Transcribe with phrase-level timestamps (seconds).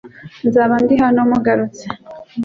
[0.47, 1.85] Nzaba ndi hano mugarutse.